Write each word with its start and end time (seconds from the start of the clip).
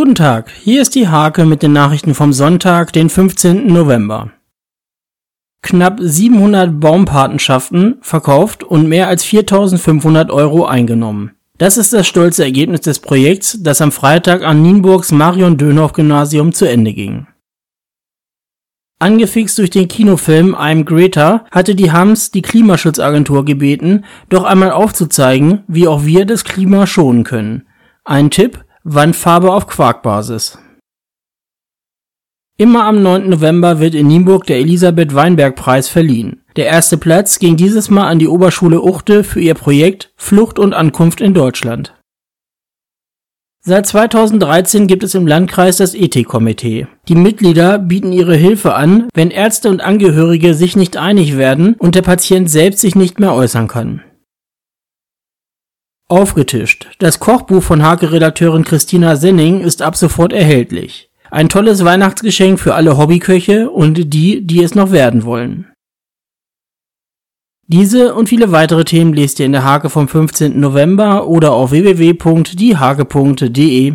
Guten 0.00 0.14
Tag, 0.14 0.50
hier 0.50 0.80
ist 0.80 0.94
die 0.94 1.08
Hake 1.08 1.44
mit 1.44 1.62
den 1.62 1.74
Nachrichten 1.74 2.14
vom 2.14 2.32
Sonntag, 2.32 2.90
den 2.94 3.10
15. 3.10 3.70
November. 3.70 4.30
Knapp 5.60 5.98
700 6.00 6.80
Baumpatenschaften 6.80 7.98
verkauft 8.00 8.64
und 8.64 8.88
mehr 8.88 9.08
als 9.08 9.24
4500 9.24 10.30
Euro 10.30 10.64
eingenommen. 10.64 11.32
Das 11.58 11.76
ist 11.76 11.92
das 11.92 12.06
stolze 12.06 12.44
Ergebnis 12.44 12.80
des 12.80 13.00
Projekts, 13.00 13.58
das 13.60 13.82
am 13.82 13.92
Freitag 13.92 14.42
an 14.42 14.62
Nienburgs 14.62 15.12
Marion 15.12 15.58
Dönhoff 15.58 15.92
Gymnasium 15.92 16.54
zu 16.54 16.66
Ende 16.66 16.94
ging. 16.94 17.26
Angefixt 19.00 19.58
durch 19.58 19.68
den 19.68 19.86
Kinofilm 19.86 20.54
I'm 20.54 20.84
Greta 20.84 21.44
hatte 21.50 21.74
die 21.74 21.92
Hams 21.92 22.30
die 22.30 22.40
Klimaschutzagentur 22.40 23.44
gebeten, 23.44 24.06
doch 24.30 24.44
einmal 24.44 24.70
aufzuzeigen, 24.70 25.64
wie 25.68 25.86
auch 25.86 26.06
wir 26.06 26.24
das 26.24 26.44
Klima 26.44 26.86
schonen 26.86 27.22
können. 27.22 27.66
Ein 28.06 28.30
Tipp, 28.30 28.64
Wandfarbe 28.84 29.52
auf 29.52 29.66
Quarkbasis. 29.66 30.56
Immer 32.56 32.86
am 32.86 33.02
9. 33.02 33.28
November 33.28 33.78
wird 33.78 33.94
in 33.94 34.06
Nienburg 34.06 34.46
der 34.46 34.58
Elisabeth 34.58 35.14
Weinberg 35.14 35.54
Preis 35.54 35.90
verliehen. 35.90 36.40
Der 36.56 36.64
erste 36.64 36.96
Platz 36.96 37.38
ging 37.38 37.58
dieses 37.58 37.90
Mal 37.90 38.08
an 38.08 38.18
die 38.18 38.26
Oberschule 38.26 38.80
Uchte 38.80 39.22
für 39.22 39.40
ihr 39.40 39.52
Projekt 39.52 40.14
Flucht 40.16 40.58
und 40.58 40.72
Ankunft 40.72 41.20
in 41.20 41.34
Deutschland. 41.34 41.94
Seit 43.62 43.86
2013 43.86 44.86
gibt 44.86 45.02
es 45.02 45.14
im 45.14 45.26
Landkreis 45.26 45.76
das 45.76 45.94
Ethikkomitee. 45.94 46.86
Die 47.06 47.16
Mitglieder 47.16 47.78
bieten 47.78 48.12
ihre 48.12 48.34
Hilfe 48.34 48.72
an, 48.74 49.08
wenn 49.12 49.30
Ärzte 49.30 49.68
und 49.68 49.82
Angehörige 49.82 50.54
sich 50.54 50.74
nicht 50.74 50.96
einig 50.96 51.36
werden 51.36 51.74
und 51.78 51.96
der 51.96 52.02
Patient 52.02 52.48
selbst 52.48 52.80
sich 52.80 52.94
nicht 52.94 53.20
mehr 53.20 53.34
äußern 53.34 53.68
kann. 53.68 54.02
Aufgetischt. 56.10 56.88
Das 56.98 57.20
Kochbuch 57.20 57.62
von 57.62 57.84
Hake-Redakteurin 57.84 58.64
Christina 58.64 59.14
Senning 59.14 59.60
ist 59.60 59.80
ab 59.80 59.94
sofort 59.94 60.32
erhältlich. 60.32 61.08
Ein 61.30 61.48
tolles 61.48 61.84
Weihnachtsgeschenk 61.84 62.58
für 62.58 62.74
alle 62.74 62.98
Hobbyköche 62.98 63.70
und 63.70 64.12
die, 64.12 64.44
die 64.44 64.64
es 64.64 64.74
noch 64.74 64.90
werden 64.90 65.24
wollen. 65.24 65.70
Diese 67.68 68.16
und 68.16 68.28
viele 68.28 68.50
weitere 68.50 68.84
Themen 68.84 69.12
lest 69.12 69.38
ihr 69.38 69.46
in 69.46 69.52
der 69.52 69.62
Hake 69.62 69.88
vom 69.88 70.08
15. 70.08 70.58
November 70.58 71.28
oder 71.28 71.52
auf 71.52 71.70
www.diehake.de. 71.70 73.94